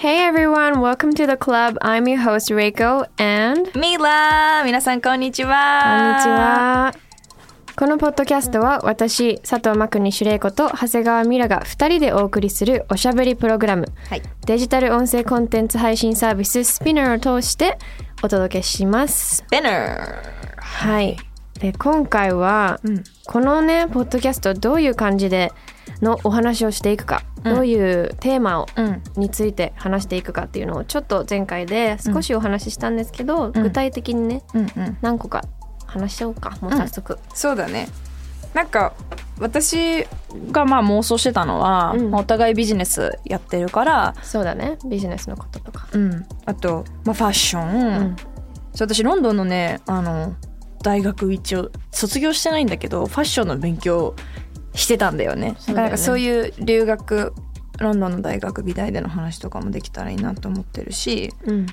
[0.00, 1.76] Hey everyone, welcome to the club.
[1.82, 6.94] I'm your host Reiko and ミラー皆さんこんにちはこんにちは。
[7.76, 17.76] このポッドキャストは私佐藤真国主玲子と長谷川ミラが2人でお送りするおしゃべりプログラム、はいデジタル音声コンテンツ配信サービススピナーを通して
[18.22, 19.44] お届けします。
[19.50, 20.22] Spinner
[20.56, 21.18] はい。
[21.58, 25.52] で今回は、んこのねポッドキャストどういう感じで
[26.02, 29.02] のお話をしていくか、どういうテーマを、うん。
[29.16, 34.98] について話していくかっていうのをちょっと前回で少しお話ししたんですけど、具体的にねうんうん。
[35.00, 35.44] 何個か
[35.86, 37.88] 話しちゃおうかもう早速、そうだね。
[38.54, 38.94] なんか
[39.38, 40.04] 私
[40.50, 42.10] がまあ妄想してたのは、うん。
[42.10, 44.78] まあお互いビジネスやってるから、そうだね。
[44.88, 45.88] ビジネスのこととか。
[45.92, 48.16] うん、あと、まあ、ファッション、うん。
[48.78, 50.36] 私ロンドンのねあの
[50.82, 54.14] 大学一応卒業してないんだけどファッションの勉強
[54.74, 55.56] してたんだよね。
[55.66, 57.34] だからそういう留学
[57.78, 61.66] ロンドンの大学美大での話とかもできたらいいなと思ってるしうん、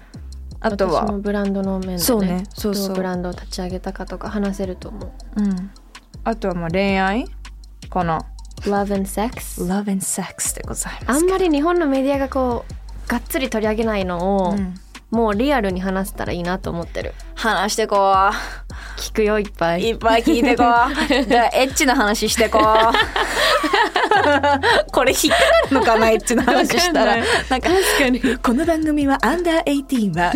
[0.61, 2.95] あとはブランドの面でねそうねそうそう。
[2.95, 5.11] ブランドを立ち上げたかとか話せると思う。
[5.41, 5.71] うん、
[6.23, 7.25] あとはまあ恋愛？
[7.89, 8.25] かな
[8.61, 11.17] Love and Sex Love and Sex でございます。
[11.17, 14.73] あんまり日本のメディアがこうがっつり取り上げないのを、うん
[15.09, 17.13] もうリアルに話せたらいいなと思ってる。
[17.35, 18.13] 話してこ
[18.97, 19.87] 聞くよいっぱうい。
[19.89, 20.67] いっぱい聞いてこう。
[21.25, 22.61] じゃあエッチな話してこう。
[24.91, 27.15] これ引っかかるのかなエッチな話したら。
[27.15, 27.29] なんか
[27.69, 28.19] 確かに。
[28.37, 30.33] この番組はアンダー18は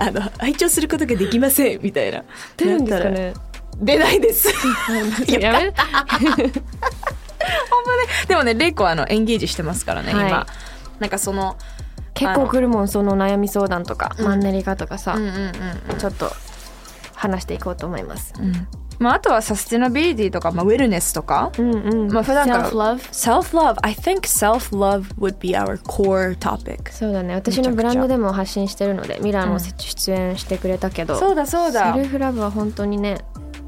[0.02, 2.22] あの拝聴することができませんみたいな。
[2.56, 3.34] 出るんですかね。
[3.76, 4.48] 出ないです。
[5.28, 5.70] やめ
[8.26, 10.28] でもねレイコはあのエンゲージしてますからね、はい。
[10.28, 10.46] 今。
[11.00, 11.58] なんかその
[12.16, 14.24] 結構来るもんその悩み相談とか、うん。
[14.24, 15.28] マンネリ化とかさ、うんうん
[15.90, 16.30] うんちょっと
[17.14, 18.34] 話していこうと思います。
[18.38, 18.52] うん。
[18.98, 22.12] まあ、あとはサステナビリティとか、まあ、ウェルネスとか、うんうん。
[22.12, 27.34] まあ普段から self love self-love I think self-love would be our core topic そうだね。
[27.34, 31.92] 私のブランドでも発信してるのでミラーも出演してくれたけど、そうだそうだ。
[31.94, 33.18] セルフラブは本当にね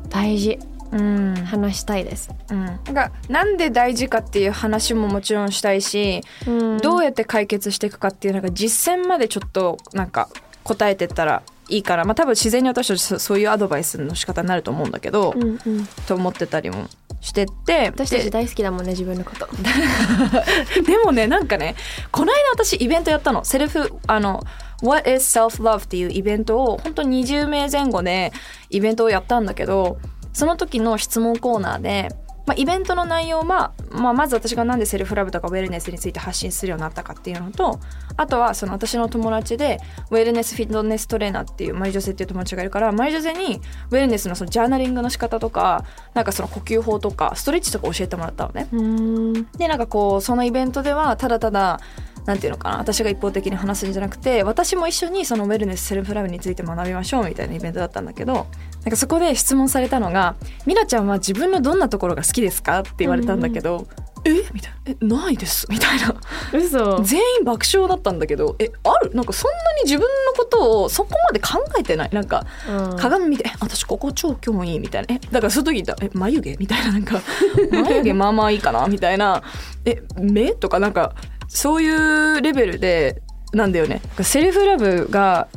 [0.09, 0.59] 大事
[0.93, 1.35] うん。
[1.45, 6.79] 話したいです、うん、なんかなんで大事かっていう話ももちろんしたいし、うん。
[6.79, 10.29] どうやって解決していくかっていうなんか実践までちょっとなんか
[10.65, 16.89] 答えてったらいいからまあ多分自然に私たちそそういうアドバイスの仕方になると思うんだけど、うんうん、と思ってたりも
[17.21, 19.49] してって私たちで大好きだもんね自分のこと。
[20.83, 21.75] でもねなんかね
[22.11, 23.45] この間私イベントやったの。
[23.45, 24.45] セルフあの
[24.83, 28.33] What is self-love っていうイベントを本当に20名前後で
[28.71, 29.99] イベントをやったんだけど
[30.39, 32.11] その時の質問コーナーで、
[32.47, 37.81] まあ、イベントの内容は、まあ、まず私がなんでセルフラブとかウェルネスについて発信するようになったかっていうのと
[38.17, 39.81] あとはその私の友達で
[40.13, 43.61] ウェルネスフィットネストレーナーっていうマリジョセっていう友達がいるからマリジョセに
[43.91, 45.85] ウェルネスのそのジャーナリングの仕方とか
[46.15, 48.69] なんかその呼吸法とかストレッチとか教えてもらったのね。
[48.73, 51.81] うんでなんかこうそのイベントではただただ
[52.29, 58.45] なんていうのかな私が一方的に話すんじゃなくて私も一緒にそのウェルネスセルフラブについて学びましょうみたいなイベントだったんだけどなん
[58.91, 60.37] かそこで質問されたのが
[60.67, 63.87] 「ミラちゃんは自分のどんなところが好きですか?」って言われたんだけど
[64.27, 64.33] 「え？
[64.53, 66.15] みたいな「えないです」みたいな。
[66.53, 67.01] 嘘。
[67.03, 68.71] 全員爆笑だったんだけど「え？
[68.85, 69.11] ある？
[69.15, 72.11] なんかそんなに自分のことをそこまで考えてない。
[72.13, 72.97] なんかうん。
[72.99, 75.19] 鏡見て「え私ここ超興味いい」みたいな「え？
[75.33, 76.11] だからその時言ったらえ？
[76.13, 76.93] 眉毛?」みたいな。
[76.93, 77.21] なんか
[77.73, 79.43] 「眉毛まあまあいいかな」みたいな
[79.87, 80.03] 「え？
[80.21, 81.15] 目?」とかなんか
[81.49, 83.23] そういうレベルで
[83.53, 84.01] なんだよね。
[84.23, 85.49] セルフラブが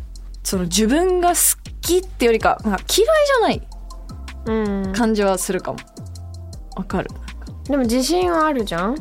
[0.43, 1.35] その自分が好
[1.81, 3.61] きってよりか、まあ、嫌いじゃない
[4.45, 4.93] うん。
[4.93, 5.79] 感じはするかも。
[6.75, 7.09] わかる。
[7.65, 8.95] でも自信はあるじゃん？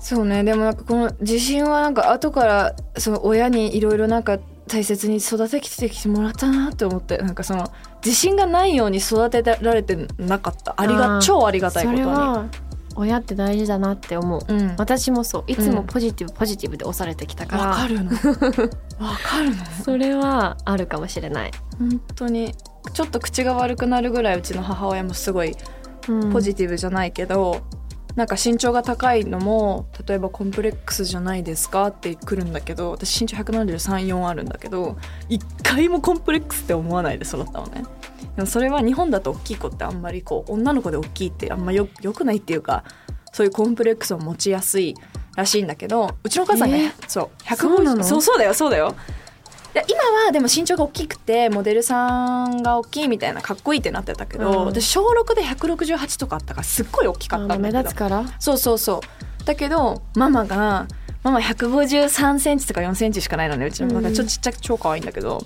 [0.00, 0.42] そうね。
[0.42, 7.72] でもなんかこの自信はなんか後からその親にいろいろなんか大切に育ててきてもらったなって思ってなんかその
[8.04, 10.74] 自信がないように育てられてなかった。
[10.76, 12.02] ありが超ありがたいそこと
[12.42, 12.48] に
[12.96, 14.74] 親って大事だなって思う、うん。
[14.78, 15.44] 私もそう。
[15.46, 17.66] いつもポジティブ、ポジティブで押されてきたから。
[17.68, 18.10] わかるの。
[18.98, 19.64] わかるの？
[19.84, 22.54] それはあるかもしれない、本当に。
[22.92, 25.54] ちょっと口が悪くなるぐらいうちの母親もすごい
[26.08, 26.32] うん。
[26.32, 27.62] ポジティブじゃないけど、
[28.16, 34.96] なんか身長が高いのも例えばコンプレックスじゃないですかって来るんだけど私身長1734あるんだけど
[35.28, 37.84] 一回もコンプレックスって思わないで育ったのね
[38.36, 42.84] でもそれは日本だと大きい子ってあんまりこう女の子で大きいってあんまよよくないっていうか
[43.32, 44.94] そういうコンプレックスを持ちやすい
[45.36, 46.92] らしいんだけどうちのお母さんが、えー？
[47.08, 48.04] そうそうなの？
[48.04, 48.94] そうそうだよそうだよ。
[49.74, 54.66] で今はでも身長が大きくてモデルさんが大きいみたいなかっこいいってなってたけど、うん。
[54.66, 57.78] 私小6で168とかあったからすっごい大きかったんだ目けど。
[57.80, 58.24] 立つから？
[58.38, 59.02] そうそうそ
[59.42, 59.44] う。
[59.44, 60.88] だけどママが
[61.22, 65.44] ママ153センチとか4センチしかないのねうちのうんだからちょっとちっちゃく超可愛いんだけど、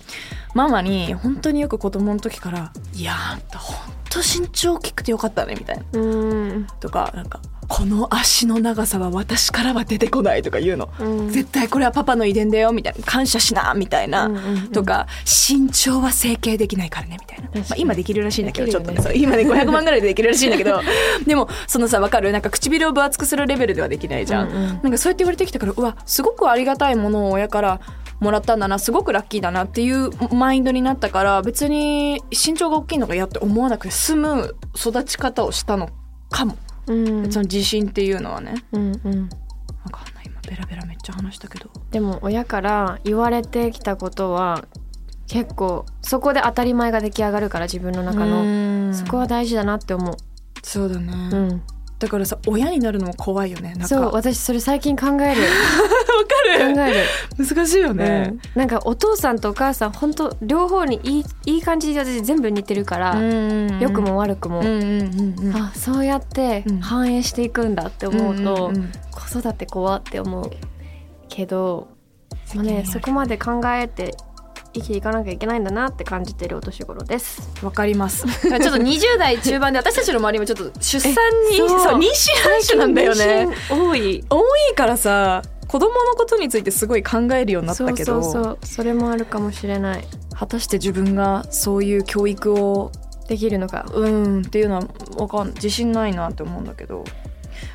[0.55, 3.77] ママに本当によく子供の時から「いやあんた本
[4.09, 5.85] 当身長大きくてよかったね」みたいな。
[5.93, 6.67] うん。
[6.81, 10.89] とかなんか「この足の長さは私からは出てこない」とか言うの。
[10.99, 11.31] うん。
[11.31, 13.05] 絶対これはパパの遺伝だよみたいな。
[13.05, 14.69] 感謝しなみたいな、うんうんうん。
[14.73, 18.73] とか身長は整形できないからねみたいな、まあ、今できるらしいんだけどね。
[18.73, 20.81] ちょっとねそう今ね500万ぐらいでできるらしいんだけど。
[21.25, 22.33] でもそのさ分かる？
[22.33, 24.81] なんか唇を分厚くするレベルではできないじゃん、うんうん。
[24.83, 27.81] なんかそうやって言われてきたからうわすごくありがたいものを親から
[28.21, 35.89] もらったんだなすごくラッキーだなっていうマインドになったから別に身長が大きいのが嫌って思わなくて済む育ち方をしたの
[36.31, 36.57] かも、
[36.87, 37.33] うん。
[37.33, 38.55] その自信っていうのはね。
[38.73, 39.29] うんうん。
[39.85, 41.71] わかんない今ベラベラめっちゃ話したけど。
[41.91, 44.65] でも親から言われてきたことは
[45.27, 48.45] 結構そこで当たり前が出来上がるから自分の中の。
[48.91, 50.17] のそこは大事だなって思う、
[50.63, 51.63] そうだね、うん、
[52.01, 53.89] だからさ親になるのも怖いよねなんか。
[53.89, 55.19] そう私それ最近考える。
[55.21, 55.35] わか
[56.59, 56.75] る。
[56.75, 57.05] 考える、
[57.39, 58.33] 難しいよね。
[58.33, 63.21] うん、なんかお父さんとお母さん本当両方にいいいい感じで私全部似てるから、
[63.79, 65.57] 良くも悪くも、うんうんうんうん。
[65.57, 66.81] あそうやってうん。
[66.81, 68.93] 反映していくんだって思うと、んんん。
[69.11, 70.51] 子育て怖って思う
[71.29, 71.89] けど、
[72.55, 74.15] まあね、そこまで考えて
[74.73, 77.51] 生きていかなきゃいけないんだなって感じてるお年頃です。
[77.65, 78.25] わかります。
[78.41, 81.15] ちょっと20代中盤で私たちの周りもちょっと出産
[81.51, 82.13] にえそう妊娠ラッ
[82.63, 83.49] シュなんだよね。
[83.69, 84.25] 多い。
[84.31, 92.91] 多いからさ子供のことについてすごい考えるようになったけどそうそうそうそれもあるかもしれない果たして自分がそういう教育を
[93.29, 94.83] できるのかうんっていうのは
[95.17, 97.05] わかん自信ないなって思うんだけど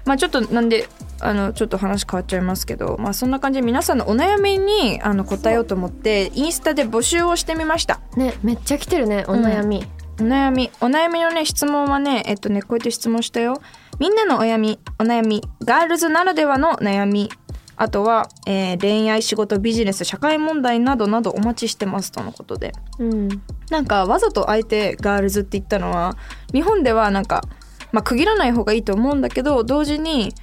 [0.04, 0.90] まあちょっとなんで
[1.20, 8.00] あのちょっと話変わっちゃいますけどまあそんな感じで皆さんのお悩みにあの答えようと思ってインスタで募集をしてみました。
[8.16, 9.86] ねめっちゃ来てるねお悩み、
[10.20, 10.72] お悩み。
[10.82, 13.62] お悩みのね質問はねえっとねこうやって質問したよ。
[14.00, 17.30] みんなのお悩みお悩みガールズならではの悩み。
[17.78, 22.72] あとは、えー恋愛仕事ビジネス社会問題などなどお待ちしてますとのことで。
[23.00, 23.30] うん。
[23.70, 26.16] なんかわざとあえてガールズって言ったのは
[26.54, 27.44] 日本ではなんか、
[27.92, 30.34] まあ、区切らない方がいいと思うんだけど同時に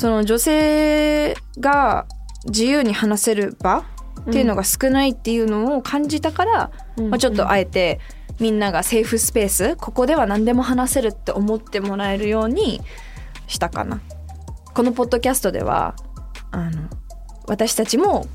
[0.00, 2.06] その女性が
[2.46, 3.84] 自由に話せる場
[4.30, 8.00] っていうのが少ないっていうのを感じたから、うんまあ、ちょっとあえて
[8.38, 12.80] みんながセーフスペースここでは何でも話せるって思ってもらえるように
[13.46, 14.00] したかな。
[14.72, 15.94] このポッドキャストでは
[16.50, 16.88] あの
[17.46, 18.26] 私たちも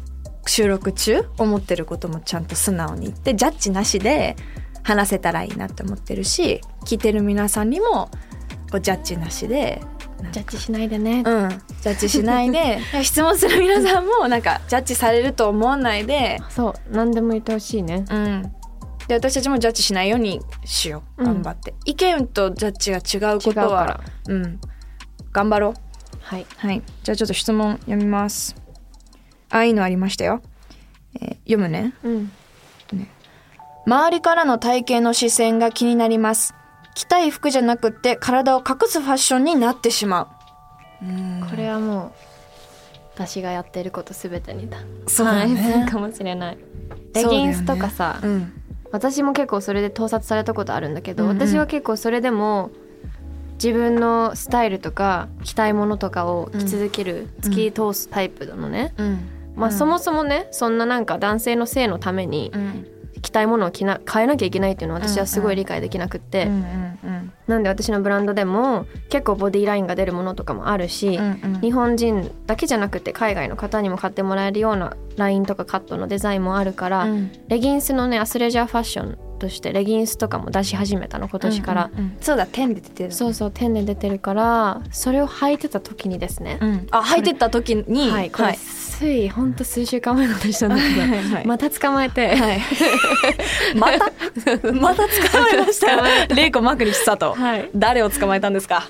[0.45, 4.35] 収録中思ってることもちゃんと素直に言ってジャッジなしで
[4.83, 8.11] 話せたらいいなって思ってるし聞いてる皆さんにも
[8.69, 9.81] こうジャッジなしで
[10.31, 12.79] ジャッジしないでね、うん、ジャッジしないで。
[13.03, 16.73] 質問する皆さんもなんかジャッジされると思わないで、そう。
[16.91, 18.05] 何でも言ってほしいね。
[18.09, 18.41] うん、
[19.07, 21.23] で私たちもジャッジしないようにしよう。
[21.23, 21.41] うん。
[21.41, 23.99] 頑張って、意見とジャッジが違うことはら。
[24.27, 24.59] うん、
[25.31, 25.73] 頑張ろう。
[26.21, 26.45] はい。
[26.57, 26.81] はい。
[27.03, 28.55] じゃあちょっと質問読みます。
[29.49, 30.41] あいいのありましたよ、
[31.21, 31.93] えー読むね。
[32.03, 32.31] うん。
[33.87, 36.55] 周りからの体型の視線が気になります
[36.95, 40.35] 着たい服じゃなくって体を隠すファッションになってしま
[41.01, 41.05] う。
[41.05, 41.47] うん。
[41.47, 42.11] これはもう
[43.13, 44.79] 私がやってることすべてにだ。
[45.07, 45.87] そうだね。
[45.89, 46.57] かもしれない。
[47.13, 48.53] レギンスとかさ、うん。
[48.91, 51.37] 私も結構それで盗撮されたことあるんだけど、うんうん。
[51.37, 52.71] 私は結構それでも
[53.55, 59.29] 自分のスタイルとか着たいものとかを着続ける、突き通すタイプなのね、うん。
[59.55, 62.87] まあ、うんそもそもねそんななんか男性の性のためにうん
[63.25, 71.61] 着たいものを着な変えなきゃいけないっていうのは私はすごい理解できなくって、うんうんなんで私のブランドでも結構ボディラインが出るものとかもあるし、うんうん。
[71.61, 77.31] 日本人だけじゃなくて海外の方にも買ってもらえるようなラインとかカットのデザインもあるから、うん。
[77.47, 82.17] レギンスのねアスレジャーファッションとしてレギンスとかも出し始めたの今年から、うんうんうん。
[82.19, 83.11] そうだ点で出てる。
[83.11, 86.87] そうそう天で出てるからそれを履いてた時にですね、うん。
[86.89, 88.09] あ履いてった時に。
[88.09, 88.57] はいこれ、
[88.97, 92.61] ついほんと数週間前の話なんだけど、はいはいまた捕まえて、はい。
[93.75, 94.73] また？
[94.73, 97.69] また捕まえました レイコマークにスタートはい。
[97.75, 98.83] 誰を捕まえたんですか？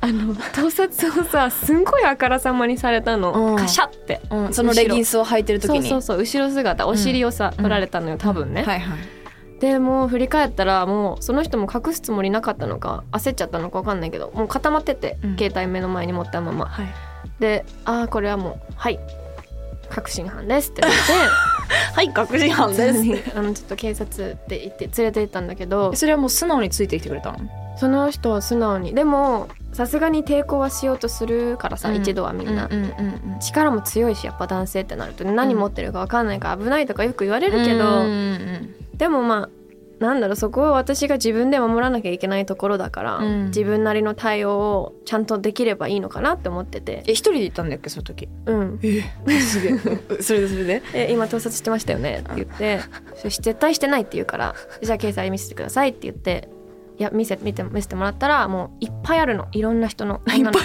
[0.00, 3.56] あの盗撮をさすんごいあからさまにされたの、うん。
[3.56, 4.52] カシャって、うん。
[4.52, 5.82] そのレギンスを履いてる時に。
[5.82, 8.98] そうそうそう後ろ姿お尻をさ、取られたのよ多分ね、はいはい。
[9.60, 15.36] でもう振り返ったらもうその人も隠すつもりなかったのか焦っちゃったのか分かんないけどもう固まってて、うん。
[15.38, 16.66] 携帯目の前に持ったまま。
[16.66, 16.86] はい。
[17.40, 18.98] でああこれはもうはい
[19.94, 21.12] 確信犯ですって言って。
[21.94, 23.38] はい確信犯です。
[23.38, 25.94] あのちょっと警察って言って連れて行ったんだけど。
[25.94, 27.38] それはもう素直についてきてくれたの？
[27.76, 28.94] その人は素直に。
[28.94, 31.96] でもさすがに抵抗はしようとするからさ、うん。
[31.96, 32.68] 一度はみんな、
[33.40, 38.04] 力も強いしやっぱ男性ってなるとね何持ってるか分かんないから危ないとかよく言われるけど、
[38.96, 39.48] でもまあ
[40.04, 43.46] なんだろうそこは私が自分で守らなきゃいけないところだから、うん。
[43.46, 47.02] 自分なりの対応をちゃんとできればいいのかなって思ってて。
[47.06, 48.28] え一人で行ったんだっけその時？
[48.46, 48.80] うん。
[48.82, 49.02] え
[49.40, 49.78] すげえ。
[50.22, 50.82] それでそれで？
[50.94, 52.20] え今盗撮してましたよね？
[52.20, 52.80] って言って。
[53.16, 56.48] そし絶対してないって言うからじゃあ携帯見せてくださいって言って
[56.98, 59.48] いや見せ見て見せてもらったらもういっぱいあるの。
[59.52, 60.64] いろんな人のいっぱい女の子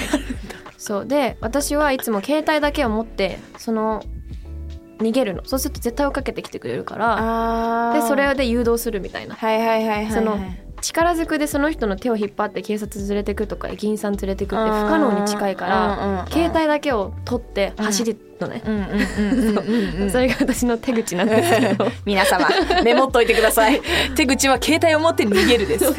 [0.77, 1.05] そう。
[1.05, 4.03] で私はいつも携帯だけを持ってその
[4.99, 5.43] 逃げるの。
[5.45, 7.91] そうすると絶対追っかけてきてくれるから。
[7.91, 9.35] あでそれで誘導するみたいな。
[9.35, 10.11] はいはいはいはいはい。
[10.11, 10.39] その
[10.81, 19.57] 力ずくでその人の手を引っ張って警察連れてくとか駅員さん連れてくって不可能に近いから携帯だけを取って走るのね、うんうんうんうん。
[19.57, 19.97] う。
[19.99, 21.91] んうんそれが私の手口なんですけど。
[22.05, 22.47] 皆様
[22.83, 23.81] メモっといてください。
[24.15, 25.93] 手口は携帯を持って逃げるです。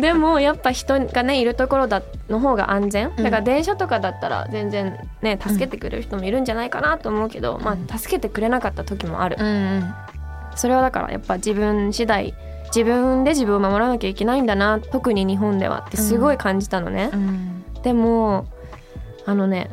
[0.00, 3.12] でもやっぱ人がねいるところだの方が安全。
[3.16, 3.24] うん。
[3.24, 9.94] だから電車とかだったら全然ね助けてくれる人もいるんじゃないかなと思うけど、まあ助けてくれなかった時もある、うんうん。
[10.54, 12.34] それはだからやっぱ自分次第
[12.74, 17.64] 自分で自分を守らなきゃいけないんだな特に日本ではってすごい感じたのね、うん。
[17.82, 18.48] でも
[19.26, 19.70] あのね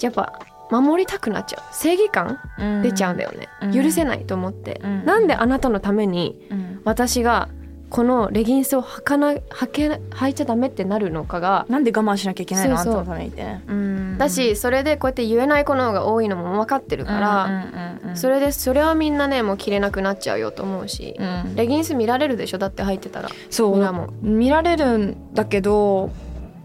[0.00, 0.38] やっぱ
[0.70, 1.74] 守りたくなっちゃう。
[1.74, 2.82] 正義感うん。
[2.82, 3.72] 出ちゃうんだよね、うん。
[3.72, 5.04] 許せないと思って、うん。
[5.04, 6.80] なんであなたのためにうん。
[6.84, 7.48] 私が
[7.90, 12.76] このレギンスを履かな履け履いちゃダメってなるのかがなんで我慢しなきゃいけないの？
[12.76, 13.30] そうそうあんたのために。
[13.30, 13.72] ってねう。
[13.74, 14.18] ん。
[14.18, 21.54] だしそれでこうやって言えない子の方が多いのも分かってるから、うんうんうんそれでそれはみんなねもう着れなくなっちゃうよと思うし、うん。
[21.54, 22.58] レギンス見られるでしょ？
[22.58, 23.28] だって履いてたら。
[23.50, 24.12] そう。
[24.22, 26.10] 見られるんだけど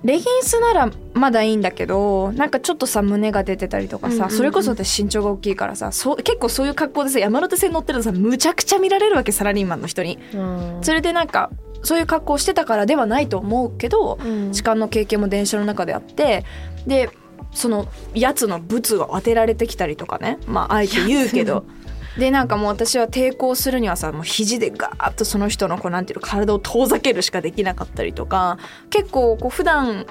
[0.03, 10.19] レギンスならまだいいんだけどなんかちょっとさ胸が出てたりとかさ、それこそ私身長が大きいからさそう結構そういう格好でさ山手線乗ってるとさむちゃくちゃ見られるわけサラリーマンの人に。
[10.33, 11.49] うんそれでなんか
[11.83, 16.43] そういう格好をしてたからではないと思うけど、うん痴漢の経験も電車の中であって
[16.85, 17.09] で
[17.51, 21.65] そのやつのブツを当てられてきたりとかねまああえて言うけど。
[22.17, 28.57] でなんかもう私は抵抗するにはさもう肘でガーッとその人のこうなんていうの体を遠ざけるしかできなかったりとか
[28.89, 30.05] 結構こう普段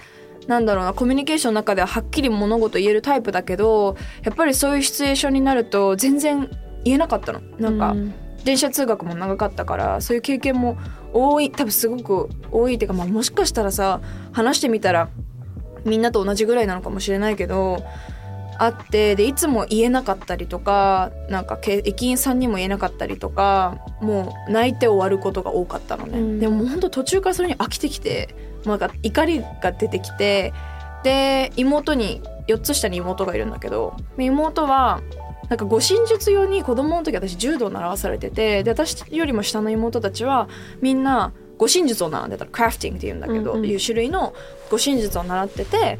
[0.46, 6.50] なんだろうなコミュニケーションの中でははっきり物事言えるタイプだけどやっぱりそういうシチュエーションになると全然
[6.84, 7.40] 言えなかったの。
[7.58, 10.76] なんか、うん電車通学も長かったからそういう経験も
[11.12, 14.00] 多い多分すごく多いっていうか、まあ、もしかしたらさ
[14.32, 15.08] 話してみたら
[15.84, 17.82] みんなと同じぐらいなのかもしれないけど
[18.58, 26.40] あってでいつも言えなかったりとかなんかけ駅員さんにも言えなかったりとかもう泣いて終わることが多かったのね、うん。
[26.40, 28.34] でももうほんと途中からそれに飽きてきて
[28.64, 30.52] なんか怒りが出てきて
[31.02, 35.02] で妹に4つ下に妹がいるんだけど妹は
[35.48, 40.48] なんか護身術用に子供の時私柔道を習わされててで私よりも下の妹たちは
[40.80, 43.66] みんな護身術を習ってたクラフティングっていうんだけど、うんうん。
[43.66, 44.34] いう種類の
[44.70, 45.98] 護身術を習ってて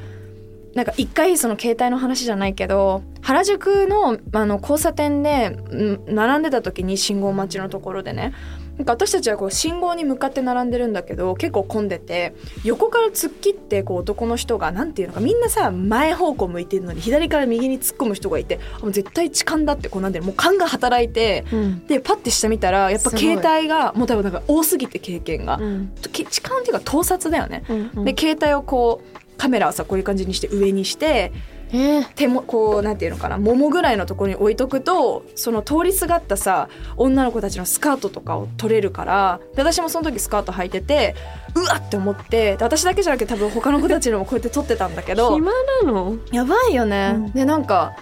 [0.75, 8.33] なんか一回その携帯の話じゃないけど原宿のあの交差点でん並んでた時に信号待ちのところでね。
[8.77, 21.87] なんか私たちはこう信号に向かって並んでるんだけど結構混んでて横から突っ切ってこう男の人がなんていうのかみんなさ前方向向いてるのに左から右に突っ込む人がいてあもう絶対痴漢だってこうなんていうのもう勘が働いてうん。
[21.87, 25.93] でパッて下見たらやっぱ携帯がもう多分なんか多すぎて経験が、うん。
[26.11, 27.65] け痴漢っていうか盗撮だよね。
[27.69, 28.05] うんうん。
[28.05, 31.33] で携帯をこうカメラをさこういう感じにして上にして
[31.73, 32.09] えー。
[32.15, 41.15] 手もこうなんていうのかな桃ぐらいのところに置いとくとその通りすがったさ女の子たちのスカートとかを取れるからで私もその時スカート履いてて
[41.55, 46.17] うわって思ってで私だけじゃなくて多分他の子たちのもこうやって撮ってたんだけど 暇なの？
[46.33, 47.33] やばいよね、うん。
[47.33, 47.97] でなんか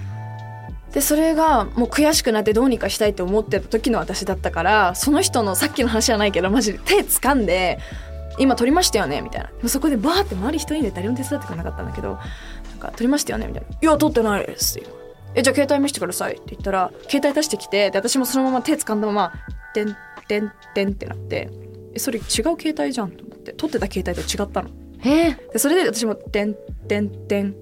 [0.92, 7.78] でそれがもう悔しくなってどうにかしたいって思ってた時の私だったからその人のさっきの話じゃないけどマジで手掴んで
[8.38, 9.68] 「今撮りましたよね」みたいな。
[9.68, 12.18] そこでバーって周り人いんで誰も手伝ってくれなかったんだけど
[12.70, 14.88] 「なんか撮りましたよね」みたいな「いや撮ってないです」って
[15.34, 19.32] えじゃあ携帯見せてください」って言ったら携帯出してきてで私もそのまま手掴んだまま
[19.74, 19.96] 「てん
[20.28, 21.48] てんてん」ってなって。
[21.94, 23.52] えそれ違う携帯じゃんと思って。
[23.52, 24.70] 撮ってた携帯と違ったの。
[25.04, 25.52] えー。
[25.52, 26.54] でそれで私も「てん
[26.88, 27.54] てんてん」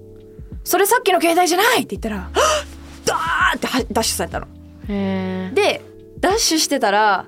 [0.63, 1.79] それさっきの携帯じゃない！
[1.83, 2.33] って言ったら「は っ
[3.03, 4.47] ダー!」ってはダッシュされたの。
[4.87, 5.53] えー。
[5.53, 5.81] で
[6.21, 7.25] ダッシュしてたら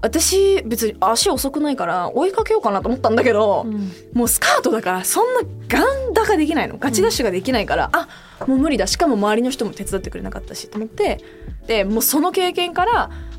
[0.00, 3.92] 私別に足遅くないから追いかけようかなと思ったんだけど、うん。
[4.12, 6.78] もうスカートだからそんなガンダができないの。
[6.78, 8.08] ガチダッシュができないから、あ
[8.46, 8.86] もう無理だ。
[8.86, 10.68] しかも周りの人も手伝ってくれなかったし。
[10.68, 11.18] と思って。
[11.66, 12.92] でもうその経験から、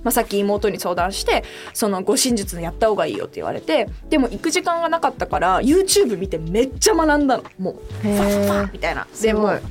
[0.04, 7.44] まあ、さっき妹に相談してその護身術やった方がいいよって言われてでも行く時間がなかったから YouTube 見てめっちゃ学んだの。
[7.58, 9.08] もうへファッファみたいな。
[9.20, 9.62] でもう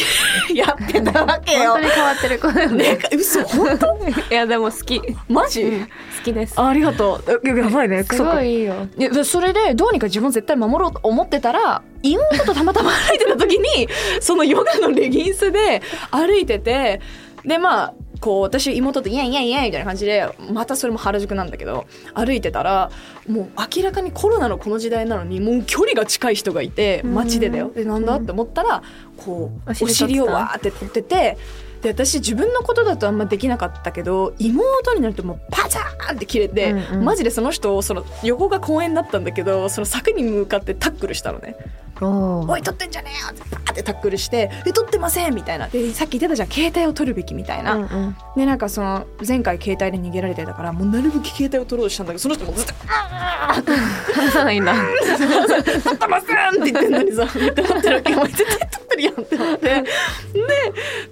[0.54, 1.72] やってたわけよ。
[1.72, 2.76] 本当に変わってる子だよね。
[2.76, 3.96] ね嘘本当
[4.30, 5.00] いやでも好き。
[5.28, 6.60] マジ、好きです。
[6.60, 7.48] ありがとう。
[7.48, 8.74] ややばいねすごいいいよ。
[8.96, 13.88] いやそれでどうにか自分を絶対守ろうと思ってたら妹とたまたま歩いてた時に
[14.20, 17.00] そのヨガのレギンスで歩いてて
[17.44, 22.90] でまあこう私妹とイエイイエイイエイみたいな感じでまたそれも原宿なんだけど歩いてたら
[23.28, 27.14] もう明らかにコロナのこの時代なのにもう距離が近い人がいてうん。
[27.14, 27.70] 街でだよ。
[27.74, 28.82] でなんだって思ったら
[29.16, 31.38] こうお尻をわーって取ってて
[31.82, 37.04] で私自分のことだとあんまできなかったけど妹になるともうパチャーンって切れて、うんうん。
[37.04, 41.56] マジでその人をその横が公園だったんだけどその柵に向かってタックルしたのね
[42.00, 45.68] お「おい取ってんじゃねえよ!」ってバーってタックルして「え取ってません!」みたいな。
[45.68, 46.48] でさっき言ってたじゃん。
[46.48, 48.16] 携帯を取るべきみたいな、うんうん。
[48.36, 58.14] でなんかその前回携帯で逃げられてたからもうなるべく携帯を取ろうとしたんだけどその人もずっと話さないんだ「取ってません!」って言ってんのにさって思ってるわけ。
[58.14, 59.66] お前絶対取ってるやんって思って。
[59.66, 59.84] で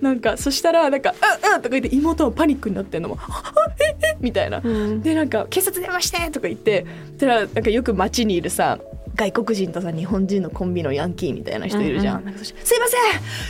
[0.00, 1.14] なんかそしたらなんか
[1.44, 3.42] 「うんうん」とか言って妹はパニックになってんのも「あ
[3.80, 4.60] ええみたいな。
[4.62, 5.02] うん。
[5.02, 6.84] でなんか「警察電話して!」とか言って。
[7.18, 8.78] たらなんかよく街にいるさ
[9.16, 12.18] 外国人とさ日本人のコンビのヤンキーみたいな人いるじゃん。
[12.18, 13.00] うんなんすいません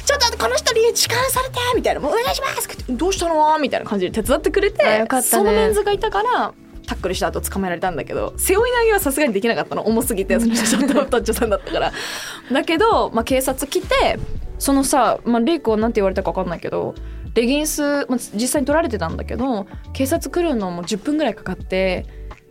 [0.05, 3.59] ちょっとこの人に痴漢されて!」みたいな「もうお願いします!」どうしたの？
[3.59, 6.53] みたいな感じで手伝ってくれてねそのメンズがいたから
[6.87, 11.93] タックルした後捕まえられたんだけど背負い投げはさすがにできなかったの重すぎてその人ちょっとタッチョさんだったから。
[12.53, 14.19] だけど、まあ、警察来て
[14.59, 16.95] そのさ、まあ、レイクはなんて言われたか分かんないけど
[17.35, 22.07] レギンス、まあ、実際に取られてたんだけど警察来るのも10分ぐらいかかって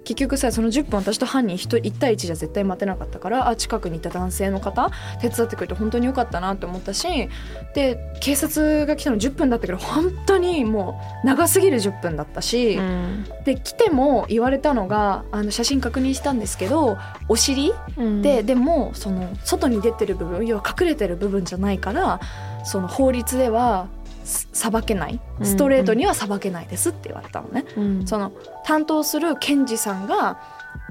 [0.06, 7.30] 結局さその10分私と犯人 1, 1対1じゃ絶対待てなかったからあ近くにいた男性の方手伝ってくれて本当に良かったなって思ったし
[7.74, 13.26] で警察が来たの10分だったけど本当にもう長すぎる10分だったし、うん。
[13.46, 16.98] で来ても言われたのがあの写真確認したんですけど
[17.28, 17.74] お尻？
[17.98, 18.22] うん。
[18.22, 22.20] ででもその外に出てる部分要は隠れてる部分じゃないから
[22.64, 23.88] その法律では
[24.26, 25.20] す裁けない。
[25.40, 25.46] うん。
[25.46, 28.08] ストレートには裁けないですって言われたのね、うん。
[28.08, 28.32] その
[28.66, 30.40] 担当する検事さんが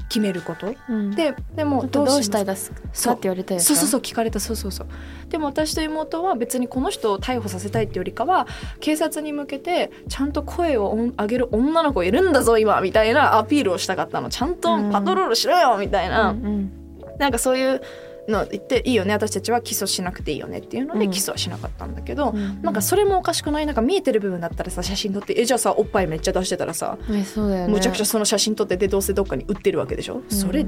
[0.08, 0.74] 決めること。
[0.88, 1.10] うん。
[1.14, 3.76] ででもどうししたいですかそうって言われたよそう。
[3.76, 4.40] そうそう聞かれた。
[4.40, 4.86] そうそうそう。
[5.28, 8.46] でも私と妹は別にこの人を逮捕させたいってよりかは
[8.80, 14.30] 警察に向けてちゃんと声を上げる女の子いるんだぞ今みたいなアピールをしたかったの。
[14.30, 16.44] ちゃんとパトロールしろよみたいな、うん。
[16.44, 16.72] うん。
[17.18, 17.82] なんかそういう
[18.28, 21.10] の言っていいよね私たちは起訴しなくていいよねっていうのでうん。
[21.10, 22.62] 起訴はしなかったんだけど、うん。
[22.62, 23.66] なんかそれもおかしくない？
[23.66, 27.72] なんか見えてる部分だったらさ写真撮ってえじゃあさおっぱいめっちゃ出してたらさえそうだよね。
[27.72, 30.66] むちゃくちゃその写真撮ってでどうせどっかに売ってるわけでしょ、それ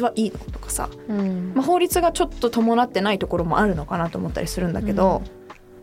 [0.00, 0.38] はいいの？
[0.52, 1.52] とかさ、うん。
[1.54, 5.22] まあ、法律がちょっと伴ってないところもあるのかなと思ったりするんだけど、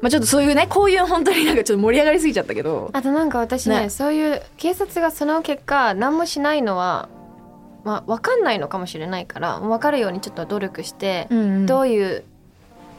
[0.02, 2.90] まあ、ちょっとそういうねこういう本当になんかちょっと盛り上がりすぎちゃったけど。
[2.94, 3.90] あとなんか私ねね。
[3.90, 7.10] そういう警察がその結果何もしないのは
[7.84, 11.28] まあ分かんないのかもしれないから分かるようにちょっと努力して、
[11.66, 12.24] どういう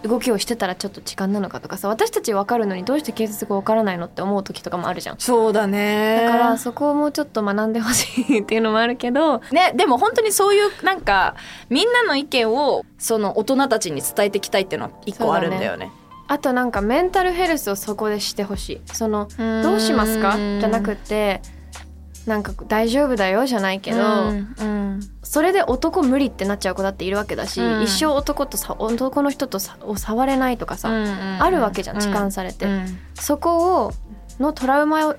[0.03, 5.17] 動きをしてたらちょっと痴漢なのかとかさ私たち分かるのにどうして警察が分からないのって思う時とかもあるじゃん。
[5.19, 6.27] そうだね。
[6.27, 11.37] だからそこをもうちょっと学んでほしいっていうのもあるけどね、でも本当にそういうなんか
[11.71, 15.91] みんなの意見をその大人たちに伝えていきたいっていうのは一個あるんだよね。
[16.27, 18.81] あとなんかメンタルヘルスをそこでしてほしい。
[18.93, 19.29] その
[19.63, 20.37] どうしますか？
[20.37, 21.41] じゃなくて
[22.27, 25.01] なんか大丈夫だよじゃないけど、うんうん。
[25.23, 27.83] それで男無理ってなっちゃう子だっているわけだし、うん。
[27.83, 30.91] 一生男とさ男の人とさを触れないとかさ、
[31.39, 32.99] あるわけじゃん痴漢されて、うん。
[33.15, 33.93] そこを
[34.41, 35.17] のトラウマを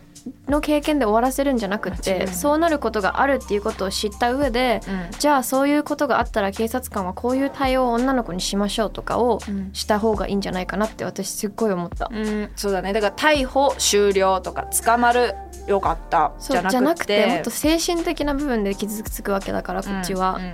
[0.48, 4.82] の経験で終わらせるんじゃなくてそうなることがあるっていうことを知った上で
[5.20, 9.70] じゃあそういうことがあったら警察官はこういう対応を女の子にしましょうとかをうん。
[9.74, 12.10] した方がいいんじゃないかなって私すっごい思った。
[12.12, 12.50] うん。
[12.56, 12.94] そうだね。
[12.94, 15.36] だから逮捕終了とか捕まる
[15.68, 20.52] よかったじゃなくてもっと精神的な部分で傷つくわけだからこっちは、うんうん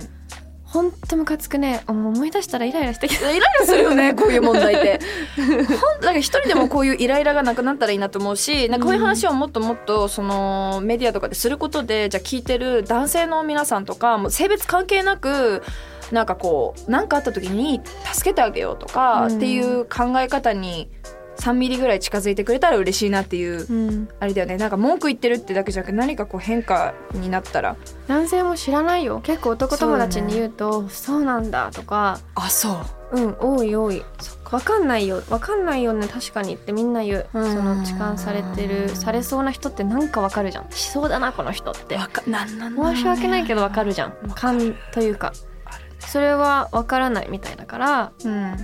[0.72, 1.82] ほんとムカつくね。
[1.86, 3.30] 思い出したらイライラしてきた。
[3.30, 5.00] イライラするよね こういう問題って。
[5.36, 5.56] ほん
[6.00, 15.62] なんか一人でもこういうイライラがなくなったらいいなと思うしなんかこういう話をもっともっとそのメディアとかですることでじゃあ聞いてる男性の皆さんとかもう性別関係なく
[16.10, 19.36] なんかこう何かあった時に助けてあげようとかうん。
[19.36, 20.88] っていう考え方に
[21.38, 24.08] 3ミリぐらい近づいてくれたら嬉しいなっていううん。
[24.20, 24.56] あれだよね。
[24.56, 27.76] なんか文句言ってるってだけじゃなくて何かこう変化になったら。
[28.06, 29.20] 男性も知らないよ。
[29.22, 32.80] 結構男友達に言うとそう,、なんだとかあそ
[33.12, 33.16] う。
[33.16, 34.02] うん多い多い。
[34.50, 35.22] わかんないよ。
[35.30, 36.06] わかんないよね。
[36.06, 37.26] 確かにってみんな言う。
[37.32, 37.64] そうん。
[37.64, 40.70] の痴漢されてるされそうな人ってなんかわかるじゃん。
[40.70, 41.96] しそうだなこの人って。
[41.96, 42.82] わかなんなんね。
[42.96, 44.14] 申し訳ないけどわかるじゃん。
[44.34, 45.32] 勘というか。
[45.98, 48.56] それはわからないみたいだからうん。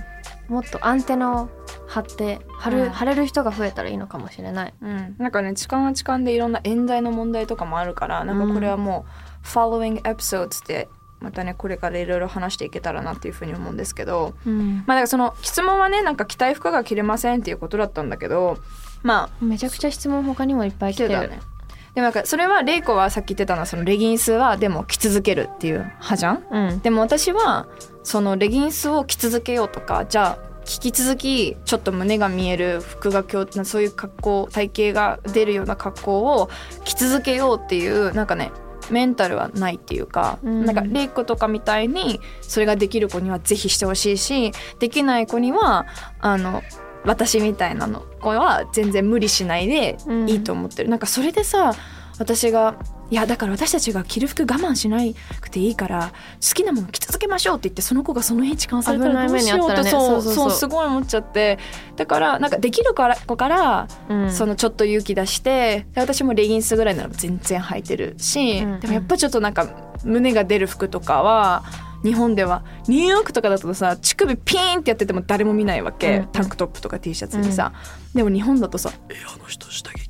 [0.49, 1.49] もっとアンテナを
[1.89, 2.89] 張って張る、うん。
[2.89, 4.73] 張れる人が増えたらいいのかもしれない。
[4.81, 9.05] うん、なんかね痴漢は痴漢でいろんな冤罪の問題とかもあるからなんかこれはも
[9.43, 10.87] う「following episodes」って
[11.19, 18.59] またねこれからいろいろ話していけたらなっていうふうに思うんですけど、うん、まあだからその質問はねなんか着たい服が着れませんっていうことだったんだけど
[19.01, 21.13] まあめちゃくちゃ質問他にもいっぱい来てる。
[21.13, 21.39] よね。
[21.95, 27.67] でもなんかそれはレイコはさっき言ってたのはそのレギンスはでも着続けるっていう派じゃん、うん、でも私は
[28.03, 33.25] そのレギンスを着続けようとかじゃあ引き続きちょっと胸が見える服が
[33.65, 36.49] そういう格好体型が出るような格好を
[36.83, 38.51] 着続けようっていうなんかね
[38.91, 45.87] メンタルはないっていうか、うん、なんかレイコとかみたいにそれができる子にはぜひしてほしいしできない子には
[46.19, 46.61] あの
[47.03, 51.73] 私みたいなの子は全然無理しないでいいと思ってる、うん、なんかそれでさ
[52.19, 52.75] 私が
[53.11, 54.99] いやだから私たちが着る服我慢しな
[55.41, 56.11] くていいから
[56.47, 61.57] 好きなもの着続けましょうって言ってその子がその日痴漢されたらどうしようって、ね、そうそうすごい思っちゃって
[61.95, 71.63] だからなんかできる子から、うん、そのちょっと勇気出して私もレギンスぐらいなら全然履いてるし、うんうん、でもやっぱちょっとなんか胸が出る服とかは
[72.03, 77.73] 日本ではニューヨークとかだとさ乳首ピーンってやってても誰も見ないわけ、うん、タンクトップとか T シャツにさ、
[78.13, 80.08] うん、でも日本だとさ「えあの人下着忘れてるよ」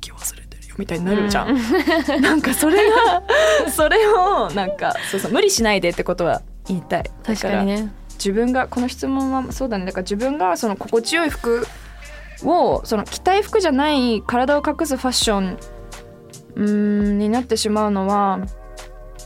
[0.80, 1.58] みたいになるじゃん、うん、
[2.22, 3.22] なんかそれが
[3.70, 7.10] それをなんかそうそう無理しないでってことは言いたい。
[7.24, 7.92] 確かにね。
[8.14, 9.86] 自分がこの質問はそうだね。
[9.86, 11.66] だから自分がその心地よい服
[12.44, 15.58] をその着たい服じゃない体を隠すファッション
[16.56, 18.40] うんになってしまうのは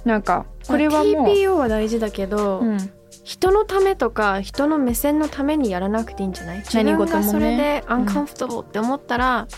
[0.05, 2.91] なんかこれはもう TPO は大事だけど、うん、
[3.25, 6.59] 人のためとか人の目線のためにやらなくていいんじゃない？
[6.59, 9.49] 自分がそれでアンカンフトボって思ったら、うん、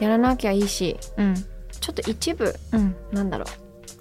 [0.00, 3.44] やらなきゃいいし、うん、ちょっと一部、うん、なんだろ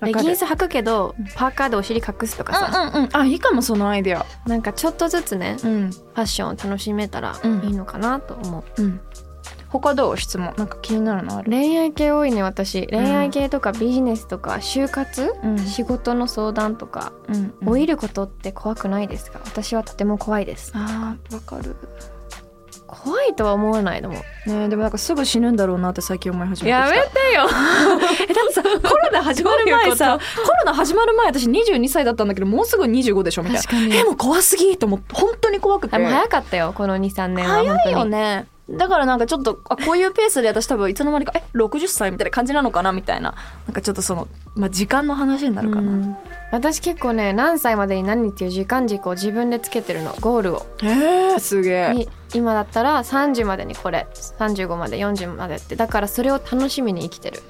[0.02, 0.06] う。
[0.06, 4.26] レギンス履くけどパーカーでお尻隠すとかさ、うんうんうん、あいいかもそのアイデア。
[4.48, 9.02] なんかちょっとずつね、うん、ファッションを楽しめたらいいのかなと思う、うん。
[9.68, 10.18] 他どう？
[10.18, 10.54] 質問。
[10.58, 11.52] なんか気になるのある？
[11.52, 12.88] 恋愛系多いね私。
[12.88, 19.42] 恋愛系とかビジネスとか就活、うん、仕事の相談とか、うんうん、老いることって怖くないですか？
[19.44, 20.72] 私はとても怖いです。
[20.76, 21.76] あわかる
[23.04, 24.16] 怖いとは思わないのも。
[24.46, 26.98] ねでもなんかすぐ死ぬんだろうなって最近思い始めてやめて
[27.36, 27.48] よ。
[28.30, 33.96] えだってさコロナ始まる前さコロナ始まる前私22歳だったんだけどもうすぐ25でしょみたいな。
[33.96, 35.96] えもう怖すぎと思って本当に怖くて。
[35.96, 43.36] 早かったよこの23年は早いよねだからなんかちょっとあこういうペースで私多分いつの間にかえ60歳みたいな感じなのかなみたいな。
[43.66, 46.18] なんかちょっとその、まあ、時間の話になるかな、
[46.52, 50.16] 私結構ね何歳までに何っていう時間軸を自分でつけてるの。
[50.20, 50.66] ゴールを。
[50.82, 52.08] へえすげえ。
[52.34, 54.08] 今だったら30までにこれ。
[54.14, 55.76] 35まで40までって。
[55.76, 57.42] だからそれを楽しみに生きてる。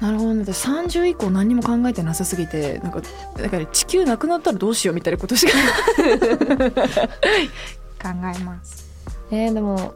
[0.00, 0.42] なるほどね。
[0.42, 3.00] 30以降何も考えてなさすぎてなんか
[3.36, 5.52] だから地球なくなったらどうしようみたいなことしか。
[8.02, 8.84] 考えます。
[9.30, 9.94] えー、でも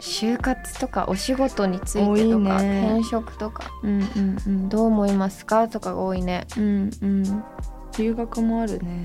[0.00, 6.46] 就活とかお仕事についてとか、ね、転職とか、うんうんうん、どう思いますかとかが多いね。
[6.56, 7.44] うんうん、
[7.98, 9.04] 留学もあるね。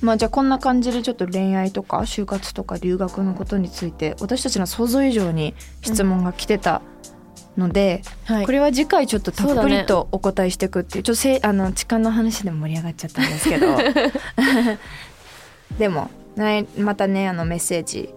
[0.00, 6.80] まあじゃあこんな感じでちょっと恋愛とか就活とか留学のことについて私たちの想像以上に質問が来てた
[7.58, 13.76] ので、うんはい、これは次回ちょっとたっぷりとお答えしていくっていうちょっとせあの痴漢の話でも盛り上がっちゃったんですけど。
[15.78, 18.12] でも、ね、またねあのメッセージ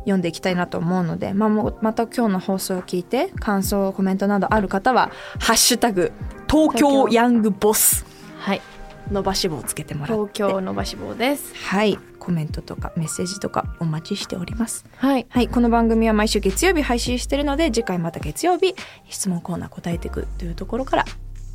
[0.00, 6.12] 読んでいきたいなと思うので、まあ、もまた今日の放送を聞いて感想コメントなどある方は「ハッシュタグ
[6.48, 8.04] 東京ヤングボス」
[8.38, 8.62] はい。
[9.10, 11.54] 伸ばし棒をつけてもら東京伸ばし棒です。
[11.54, 11.98] はい。
[12.18, 14.84] コメントとかメッセージとかお待ちしております。
[14.96, 18.74] はい、はい、この番組は毎週月曜日配信してるので次回また月曜日
[19.08, 21.04] 質問コーナー答えていくというところから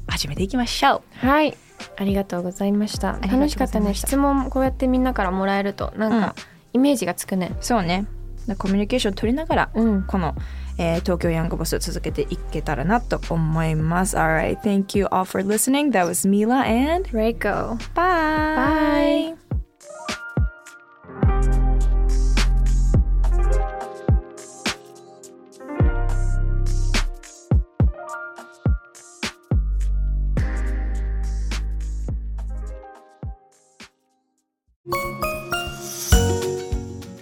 [0.08, 1.28] 始めていきましょう。
[1.28, 1.58] はい。
[1.98, 3.20] ありがとうございました。
[3.22, 3.94] 楽しかったね。
[3.94, 6.36] 質問こうやってみんなからもらえるとなんか、
[6.72, 7.52] イメージがつくね。
[7.60, 8.06] そうね
[8.59, 10.35] コミュニケーション取りながら、うん、この、
[10.79, 14.17] えー、東京ヤングボスを続けていけたらなと思います。
[14.17, 15.91] Alright, thank you all for listening.
[15.91, 17.77] That was Mila and Reiko.
[17.95, 19.35] Bye.
[19.35, 19.40] Bye.